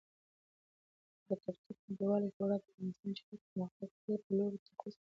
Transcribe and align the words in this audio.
د 1.27 1.29
کرکټ 1.43 1.77
نړیوالې 1.87 2.29
شورا 2.35 2.55
د 2.61 2.63
افغانستان 2.69 3.09
چټک 3.17 3.41
پرمختګ 3.49 3.89
تل 4.03 4.15
په 4.25 4.31
لوړو 4.37 4.57
ټکو 4.65 4.81
ستایلی 4.81 4.95
دی. 4.97 4.99